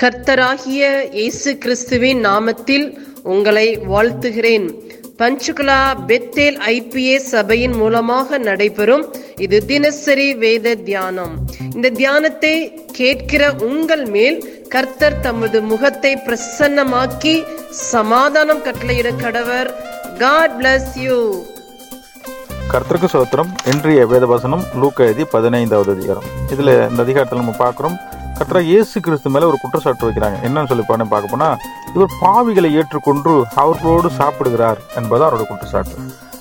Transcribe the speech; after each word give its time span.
கர்த்தராகிய 0.00 0.82
இயேசு 1.18 1.50
கிறிஸ்துவின் 1.62 2.18
நாமத்தில் 2.26 2.84
உங்களை 3.32 3.68
வாழ்த்துகிறேன். 3.90 4.66
பஞ்சுகுலா 5.20 5.78
பெத்தேல் 6.08 6.58
ஐபிஎஸ் 6.72 7.28
சபையின் 7.34 7.76
மூலமாக 7.82 8.38
நடைபெறும் 8.48 9.04
இது 9.44 9.58
தினசரி 9.70 10.26
வேத 10.42 10.74
தியானம். 10.88 11.32
இந்த 11.74 11.90
தியானத்தை 12.00 12.52
கேட்கிற 12.98 13.48
உங்கள் 13.68 14.04
மேல் 14.16 14.38
கர்த்தர் 14.74 15.16
தமது 15.26 15.60
முகத்தை 15.70 16.12
பிரசன்னமாக்கி 16.26 17.34
சமாதானம் 17.92 18.64
கட்டளையிட 18.66 19.12
கடவர். 19.24 19.70
காட் 20.24 20.56
பிளஸ் 20.58 20.92
யூ 21.04 21.18
கர்த்தருக்கு 22.74 23.10
சோத்திரம் 23.14 23.50
இன்றைய 23.72 24.02
வேதவசனம் 24.12 24.66
லூக்கா 24.82 25.02
எழுதி 25.08 25.26
பதினைந்தாவது 25.36 25.90
அதிகாரம். 25.96 26.28
இதுல 26.54 26.70
இந்த 26.90 27.00
அதிகாரத்தில் 27.06 27.42
நம்ம 27.42 27.56
பார்க்குறோம் 27.64 27.98
கர்த்தரா 28.38 28.60
இயேசு 28.60 29.00
கிறிஸ்து 29.00 29.30
மேலே 29.30 29.44
ஒரு 29.44 29.58
குற்றச்சாட்டு 29.60 30.10
வைக்கிறாங்க. 30.10 30.36
என்னன்னு 30.44 30.66
சொல்லி 30.66 30.82
பார்க்க 30.82 31.20
போனால் 31.20 31.56
இவர் 31.94 32.12
பாவிகளை 32.20 32.72
ஏற்றுக்கொண்டு 32.72 33.44
அவர்களோடு 33.54 34.10
சாப்பிடுகிறார் 34.10 34.78
என்பது 34.96 35.24
அவரோட 35.24 35.46
குற்றச்சாட்டு. 35.46 35.94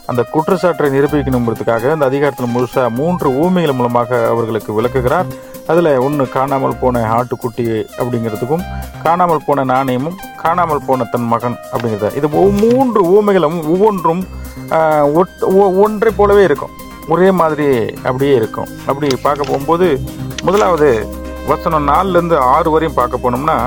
அந்த 0.06 0.24
குற்றச்சாட்டை 0.24 0.90
நிரூபிக்கணுங்கிறதுக்காக 0.90 1.92
அந்த 1.92 2.06
அதிகாரத்தில் 2.06 2.56
முழுசாக 2.56 2.90
மூன்று 2.90 3.30
ஊமைகள் 3.30 3.74
மூலமாக 3.74 4.28
அவர்களுக்கு 4.28 4.74
விளக்குகிறார். 4.74 5.26
அதில் 5.68 5.98
ஒன்று 5.98 6.30
காணாமல் 6.30 6.78
போன 6.82 7.16
ஆட்டுக்குட்டி 7.16 7.88
அப்படிங்கிறதுக்கும் 7.98 8.64
காணாமல் 9.04 9.44
போன 9.46 9.64
நாணயமும் 9.64 10.18
காணாமல் 10.38 10.86
போன 10.86 11.04
தன் 11.04 11.28
மகன் 11.28 11.58
அப்படிங்கிறது. 11.72 12.16
இது 12.16 12.28
மூன்று 12.28 13.04
ஊமைகளும் 13.06 13.68
ஒவ்வொன்றும் 13.68 14.28
ஒட்- 14.70 15.42
ஒ- 15.42 15.74
ஒன்றை 15.84 16.14
போலவே 16.16 16.44
இருக்கும். 16.44 16.70
ஒரே 17.08 17.32
மாதிரி 17.32 17.94
அப்படியே 17.94 18.36
இருக்கும். 18.36 18.68
அப்படி 18.86 19.16
பார்க்க 19.16 19.44
போகும்போது 19.44 20.02
முதலாவது 20.44 21.24
வசனம் 21.48 21.88
நாலுலேருந்து 21.90 22.38
ஆறு 22.52 22.70
வரையும் 22.72 22.98
பார்க்க 22.98 23.24
போனோம்னா 23.24 23.58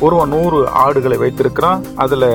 ஒருவன் 0.00 0.32
நூறு 0.34 0.58
ஆடுகளை 0.80 1.16
வைத்திருக்கிறான் 1.18 1.82
அதில் 1.96 2.28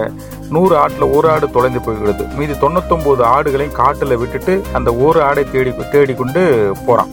நூறு 0.50 0.74
ஆட்டில் 0.78 1.12
ஒரு 1.16 1.28
ஆடு 1.30 1.46
தொலைந்து 1.52 1.80
போய்கிறது 1.80 2.24
மீதி 2.36 2.54
தொண்ணூத்தொம்பது 2.62 3.24
ஆடுகளையும் 3.34 3.78
காட்டில் 3.78 4.20
விட்டுட்டு 4.22 4.54
அந்த 4.74 4.90
ஒரு 5.04 5.20
ஆடை 5.24 5.44
தேடி 5.50 5.72
தேடிக்கொண்டு 5.92 6.42
போகிறான் 6.82 7.12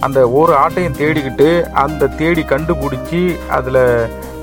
அந்த 0.00 0.20
ஒரு 0.38 0.52
ஆட்டையும் 0.58 0.96
தேடிக்கிட்டு 0.96 1.48
அந்த 1.80 2.10
தேடி 2.16 2.42
கண்டுபிடிச்சி 2.46 3.20
அதில் 3.50 3.82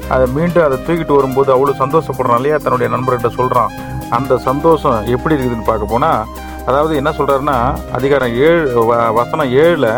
அதை 0.10 0.26
மீண்டும் 0.36 0.66
அதை 0.66 0.78
தூக்கிட்டு 0.80 1.18
வரும்போது 1.18 1.50
அவ்வளோ 1.54 1.74
சந்தோஷப்படுறான் 1.82 2.40
இல்லையா? 2.40 2.58
தன்னுடைய 2.58 2.90
நண்பர்கிட்ட 2.90 3.32
சொல்கிறான் 3.36 3.74
அந்த 4.12 4.34
சந்தோஷம் 4.46 5.10
எப்படி 5.10 5.36
இருக்குதுன்னு 5.36 5.68
பார்க்க 5.68 5.86
போனால் 5.86 6.22
அதாவது 6.66 6.94
என்ன 6.96 7.12
சொல்கிறாருன்னா 7.12 7.58
அதிகாரம் 7.92 8.34
ஏழு 8.44 8.64
வ- 8.88 9.12
வசனம் 9.14 9.52
ஏழில் 9.60 9.92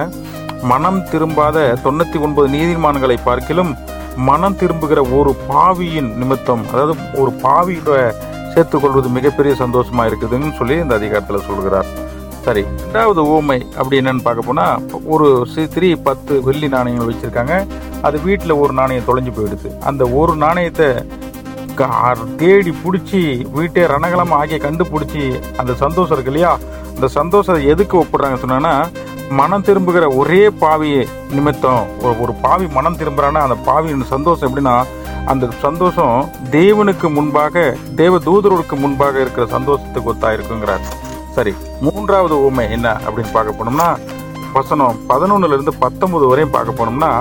மனம் 0.69 0.99
திரும்பாத 1.11 1.57
தொண்ணூற்றி 1.83 2.17
ஒன்பது 2.25 2.47
நீதிமான்களை 2.55 3.15
பார்க்கிலும் 3.27 3.71
மனம் 4.27 4.57
திரும்புகிற 4.59 5.01
ஒரு 5.17 5.31
பாவியின் 5.49 6.09
நிமித்தம் 6.21 6.63
அதாவது 6.71 6.93
ஒரு 7.21 7.31
பாவியோட 7.43 7.99
சேர்த்துக்கொள்வது 8.53 9.09
மிகப்பெரிய 9.17 9.53
சந்தோஷமா 9.61 10.03
இருக்குதுன்னு 10.09 10.49
சொல்லி 10.59 10.75
இந்த 10.83 10.93
அதிகாரத்தில் 10.99 11.47
சொல்கிறார். 11.49 11.89
சரி 12.45 12.63
ரெண்டாவது 12.81 13.21
ஊமை 13.35 13.57
அப்படி 13.77 13.99
என்னன்னு 14.01 14.25
பார்க்க 14.27 14.49
போனா 14.49 14.65
ஒரு 15.13 15.27
சித்திரி 15.53 15.89
பத்து 16.07 16.33
வெள்ளி 16.47 16.67
நாணயங்கள் 16.75 17.09
வச்சிருக்காங்க. 17.11 17.55
அது 18.07 18.17
வீட்டில் 18.27 18.59
ஒரு 18.63 18.73
நாணயம் 18.79 19.07
தொலைஞ்சு 19.09 19.33
போயிடுது. 19.37 19.71
அந்த 19.91 20.03
ஒரு 20.21 20.35
நாணயத்தை 20.45 20.89
தேடி 22.41 22.71
பிடிச்சி 22.83 23.21
வீட்டே 23.57 23.83
ரணகலமாக 23.91 24.41
ஆகிய 24.41 24.57
கண்டுபிடிச்சி 24.65 25.21
அந்த 25.61 25.71
சந்தோஷம் 25.83 26.15
இருக்கு 26.15 26.31
இல்லையா? 26.33 26.51
அந்த 26.95 27.07
சந்தோஷத்தை 27.19 27.61
எதுக்கு 27.73 27.95
ஒப்பிடுறாங்க 28.01 28.37
சொன்னா 28.43 28.73
மனம் 29.31 29.61
திரும்புகிற 29.61 30.07
ஒரே 30.07 30.49
பாவி 30.49 31.07
நிமித்தம். 31.29 31.85
ஒரு 32.19 32.33
பாவி 32.41 32.67
மனம் 32.67 32.97
திரும்புறான்னா 32.97 33.41
அந்த 33.41 33.55
பாவியின் 33.55 34.03
சந்தோஷம் 34.03 34.47
எப்படின்னா 34.49 34.83
அந்த 35.25 35.47
சந்தோஷம் 35.61 36.29
தேவனுக்கு 36.51 37.13
முன்பாக 37.13 37.77
தேவ 37.95 38.17
தூதர்களுக்கு 38.17 38.75
முன்பாக 38.75 39.19
இருக்கிற 39.19 39.47
சந்தோஷத்துக்கு 39.47 40.13
ஒத்தா 40.13 40.29
இருக்குங்கிறார். 40.31 40.83
சரி 41.31 41.53
மூன்றாவது 41.81 42.43
ஊமை 42.43 42.71
என்ன 42.71 42.99
அப்படின்னு 43.05 43.31
பார்க்க 43.33 43.63
போனோம்னா 43.63 43.89
வசனம் 44.53 44.99
பதினொன்னுல 45.09 45.53
இருந்து 45.53 45.73
பத்தொன்பது 45.73 46.27
வரையும் 46.27 46.51
பார்க்க 46.51 46.85
போனோம்னா 46.85 47.11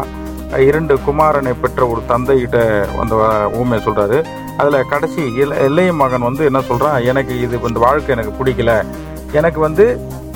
இரண்டு 0.59 0.99
குமாரனை 1.07 1.55
பெற்ற 1.61 1.87
ஒரு 1.87 2.01
தந்தைகிட்ட 2.09 2.59
அந்த 3.01 3.15
ஊமையை 3.55 3.83
சொல்கிறாரு 3.85 4.19
அதில் 4.57 4.89
கடைசி 4.89 5.35
இள- 5.35 5.65
இளைய 5.65 5.93
மகன் 5.93 6.21
வந்து 6.21 6.45
என்ன 6.45 6.61
சொல்கிறான் 6.61 7.03
எனக்கு 7.03 7.41
இது 7.41 7.61
இந்த 7.69 7.79
வாழ்க்கை 7.79 8.17
எனக்கு 8.17 8.45
பிடிக்கல. 8.45 8.73
எனக்கு 9.33 9.61
வந்து 9.61 9.85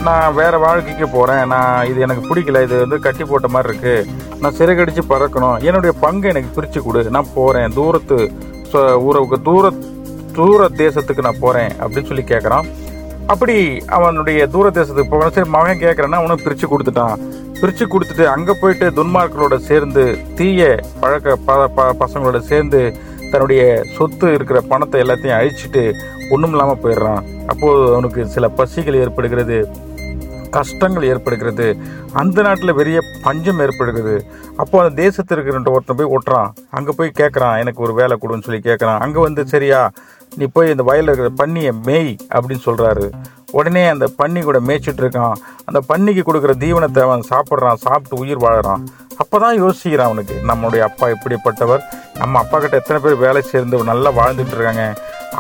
நான் 0.05 0.35
வேற 0.35 0.59
வாழ்க்கைக்கு 0.59 1.09
போகிறேன் 1.09 1.47
நான் 1.47 1.87
இது 1.87 2.01
எனக்கு 2.01 2.35
பிடிக்கல. 2.35 2.63
இது 2.63 2.79
வந்து 2.79 2.99
கட்டி 2.99 3.25
போட்ட 3.25 3.49
மாதிரி 3.49 3.79
இருக்குது 3.79 4.07
நான் 4.41 4.55
சிறகடிச்சு 4.55 4.99
பறக்கணும். 5.09 5.63
என்னுடைய 5.63 5.97
பங்கை 6.01 6.31
எனக்கு 6.31 6.55
பிரித்து 6.55 6.83
கொடு. 6.83 7.11
நான் 7.11 7.27
போகிறேன் 7.35 7.73
தூரத்து 7.75 8.33
சொ- 8.73 9.43
தூர 9.43 9.73
தூர 10.33 10.69
தேசத்துக்கு 10.69 11.21
நான் 11.21 11.39
போகிறேன் 11.41 11.71
அப்படின்னு 11.71 12.07
சொல்லி 12.07 12.23
கேட்குறான் 12.23 12.65
அப்படி 13.27 13.83
அவனுடைய 13.87 14.47
தூர 14.47 14.71
தேசத்துக்கு 14.71 15.09
போகணும். 15.11 15.33
சரி 15.33 15.49
மகன் 15.49 15.79
கேட்குறேன்னா 15.79 16.15
அவனும் 16.15 16.41
பிரித்து 16.45 16.69
கொடுத்துட்டான். 16.69 17.17
பிரித்து 17.61 17.87
கொடுத்துட்டு 17.87 18.25
அங்கே 18.25 18.53
போயிட்டு 18.61 18.91
துன்மார்களோட 18.91 19.57
சேர்ந்து 19.57 20.19
தீய 20.35 20.81
பழக்க 21.01 21.37
ப- 21.37 21.69
ப- 21.69 21.97
பசங்களோட 22.01 22.39
சேர்ந்து 22.39 22.95
தன்னுடைய 23.31 23.83
சொத்து 23.97 24.35
இருக்கிற 24.35 24.61
பணத்தை 24.61 25.01
எல்லாத்தையும் 25.01 25.51
அழிச்சிட்டு 25.53 25.93
ஒன்றும் 26.31 26.51
இல்லாமல் 26.51 26.79
போயிடுறான். 26.83 27.23
அப்போது 27.47 27.93
அவனுக்கு 27.93 28.27
சில 28.27 28.49
பசிகள் 28.49 28.95
ஏற்படுகிறது. 28.95 29.69
கஷ்டங்கள் 30.57 31.09
ஏற்படுகிறது. 31.13 31.69
அந்த 32.23 32.39
நாட்டில் 32.47 32.79
பெரிய 32.81 32.99
பஞ்சம் 33.27 33.63
ஏற்படுகிறது. 33.67 34.17
அப்போ 34.63 34.83
அந்த 34.83 34.95
தேசத்தில் 35.03 35.37
இருக்கிற 35.37 35.77
ஒருத்தன் 35.77 35.99
போய் 36.01 36.13
ஒட்டுறான். 36.17 36.51
அங்கே 36.79 36.95
போய் 36.99 37.19
கேட்குறான் 37.21 37.61
எனக்கு 37.63 37.85
ஒரு 37.87 37.95
வேலை 38.01 38.17
கொடுன்னு 38.25 38.47
சொல்லி 38.49 38.61
கேட்குறான் 38.69 39.01
அங்கே 39.07 39.23
வந்து 39.29 39.45
சரியா 39.55 39.81
நீ 40.39 40.45
போய் 40.55 40.73
இந்த 40.75 40.85
வயலில் 40.91 41.11
இருக்கிற 41.11 41.31
பன்னியை 41.41 41.73
மேய் 41.89 42.13
அப்படின்னு 42.35 42.67
சொல்கிறாரு 42.69 43.07
உடனே 43.59 43.83
அந்த 43.93 44.07
பன்னி 44.21 44.41
கூட 44.47 44.59
மேய்ச்சிட்டு 44.69 45.03
இருக்கான். 45.03 45.35
அந்த 45.69 45.81
பன்னிக்கு 45.91 46.23
கொடுக்குற 46.29 46.53
தீவனத்தை 46.63 47.03
அவன் 47.07 47.29
சாப்பிட்றான் 47.33 47.83
சாப்பிட்டு 47.85 48.17
உயிர் 48.23 48.41
வாழறான். 48.45 48.83
அப்பதான் 49.23 49.59
யோசிக்கிறான் 49.63 50.09
அவனுக்கு 50.11 50.37
நம்மளுடைய 50.51 50.83
அப்பா 50.89 51.07
இப்படிப்பட்டவர். 51.15 51.83
நம்ம 52.21 52.41
அப்பா 52.43 52.57
கிட்ட 52.63 52.81
எத்தனை 52.81 52.99
பேர் 53.05 53.23
வேலை 53.25 53.43
சேர்ந்து 53.53 53.83
நல்லா 53.91 54.11
வாழ்ந்துட்டு 54.19 54.57
இருக்காங்க. 54.57 54.85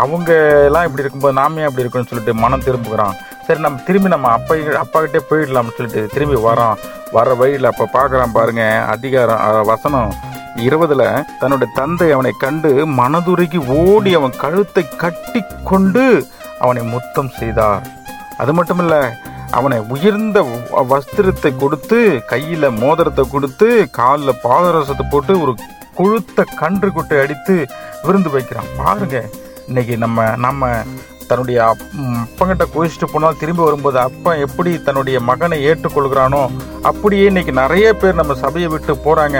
அவங்க 0.02 0.30
எல்லாம் 0.68 0.86
இப்படி 0.86 1.04
இருக்கும்போது 1.04 1.38
நாமே 1.40 1.66
அப்படி 1.68 1.84
இருக்குன்னு 1.84 2.10
சொல்லிட்டு 2.10 2.34
மனம் 2.44 2.66
திரும்புகிறான். 2.68 3.16
சரி 3.46 3.60
நம்ம 3.64 3.80
திரும்பி 3.86 4.08
நம்ம 4.14 4.28
அப்பா 4.36 4.54
அப்பாக்கிட்டே 4.82 5.20
போயிடலாம்னு 5.30 5.74
சொல்லிட்டு 5.76 6.02
திரும்பி 6.14 6.38
வரான். 6.46 6.78
வர 7.16 7.34
வழியில் 7.40 7.70
அப்போ 7.70 7.84
பார்க்குறான் 7.96 8.36
பாருங்க 8.36 8.62
அதிகாரம் 8.94 9.66
வசனம் 9.72 10.12
இருபதில் 10.66 11.06
தன்னுடைய 11.40 11.68
தந்தை 11.78 12.08
அவனை 12.16 12.32
கண்டு 12.44 12.70
மனதுருகி 13.00 13.60
ஓடி 13.80 14.10
அவன் 14.18 14.34
கழுத்தை 14.44 14.84
கட்டி 15.02 15.40
கொண்டு 15.70 16.04
அவனை 16.64 16.82
முத்தம் 16.94 17.30
செய்தார். 17.40 17.84
அது 18.42 18.52
மட்டும் 18.58 18.82
இல்லை 18.84 19.02
அவனை 19.58 19.78
உயர்ந்த 19.94 20.38
வஸ்திரத்தை 20.92 21.50
கொடுத்து 21.62 21.98
கையில் 22.32 22.68
மோதிரத்தை 22.82 23.24
கொடுத்து 23.34 23.68
காலில் 23.98 24.40
பாதரசத்தை 24.44 25.06
போட்டு 25.12 25.34
ஒரு 25.44 25.54
கொழுத்த 25.98 26.46
கன்று 26.60 26.88
குட்டை 26.96 27.18
அடித்து 27.24 27.56
விருந்து 28.06 28.30
வைக்கிறான். 28.36 28.72
பாருங்க 28.80 29.18
இன்னைக்கு 29.68 29.96
நம்ம 30.04 30.24
நம்ம 30.46 30.72
தன்னுடைய 31.28 31.58
அப்பங்கிட்ட 31.64 32.64
கோயிச்சுட்டு 32.74 33.12
போனால் 33.12 33.36
திரும்பி 33.36 33.62
வரும்போது 33.62 33.98
அப்பன் 33.98 34.38
எப்படி 34.38 34.70
தன்னுடைய 34.78 35.20
மகனை 35.20 35.58
ஏற்றுக்கொள்கிறானோ 35.64 36.42
அப்படியே 36.82 37.26
இன்னைக்கு 37.26 37.52
நிறைய 37.52 37.94
பேர் 37.94 38.14
நம்ம 38.14 38.34
சபையை 38.34 38.68
விட்டு 38.68 38.92
போகிறாங்க 39.04 39.38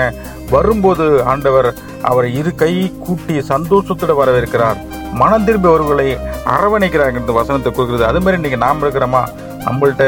வரும்போது 0.50 1.22
ஆண்டவர் 1.22 1.68
அவரை 2.02 2.34
இரு 2.34 2.54
கை 2.54 2.72
கூட்டி 3.06 3.34
சந்தோஷத்தோடு 3.48 4.14
வரவேற்கிறார். 4.14 4.78
மனம் 5.12 5.44
திரும்பி 5.44 5.68
அவர்களை 5.68 6.08
அரவணைக்கிறாங்க 6.46 7.20
இந்த 7.20 7.32
வசனத்தை 7.32 7.72
கொடுக்குறது 7.72 8.04
அது 8.04 8.20
மாதிரி 8.20 8.36
இன்னைக்கு 8.36 8.56
நாம் 8.56 8.82
இருக்கிறோமா? 8.82 9.22
நம்மள்ட்ட 9.66 10.04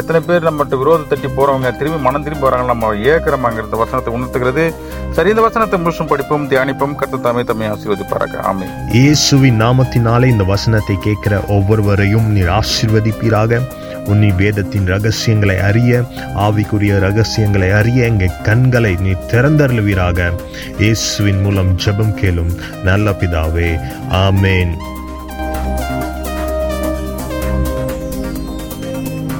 எத்தனை 0.00 0.20
பேர் 0.26 0.46
நம்மகிட்ட 0.48 0.78
விரோத 0.82 1.06
தட்டி 1.08 1.28
போகிறவங்க 1.28 1.76
திரும்பி 1.78 2.00
மனம் 2.06 2.24
திரும்பி 2.26 2.46
வராங்க 2.48 2.66
நம்ம 2.72 2.92
ஏற்கிறோமாங்க 3.12 3.76
வசனத்தை 3.82 4.14
உணர்த்துகிறது. 4.14 4.64
சரி 5.16 5.28
இந்த 5.28 5.42
வசனத்தை 5.42 5.76
முழுசும் 5.80 6.10
படிப்போம் 6.12 6.48
தியானிப்போம். 6.50 6.94
கற்று 6.94 7.20
தமிழ் 7.20 7.48
தம்மை 7.50 7.68
ஆசீர்வதிப்பாராக. 7.68 8.34
ஆமே 8.50 8.66
இயேசுவின் 9.00 9.60
நாமத்தினாலே 9.62 10.24
இந்த 10.34 10.44
வசனத்தை 10.44 10.96
கேட்கிற 11.06 11.40
ஒவ்வொருவரையும் 11.56 12.28
நீர் 12.36 12.52
ஆசீர்வதிப்பீராக. 12.60 13.60
உன்னி 14.12 14.28
வேதத்தின் 14.36 14.86
ரகசியங்களை 14.86 15.56
அறிய 15.68 16.02
ஆவிக்குரிய 16.46 16.92
ரகசியங்களை 16.98 17.70
அறிய 17.70 18.06
எங்கள் 18.10 18.38
கண்களை 18.42 18.96
நீ 19.00 19.14
திறந்தருளுவீராக. 19.32 20.30
இயேசுவின் 20.78 21.40
மூலம் 21.40 21.72
ஜெபம் 21.84 22.14
கேளும் 22.20 22.54
நல்ல 22.84 23.10
பிதாவே. 23.10 23.70
ஆமேன். 24.26 24.72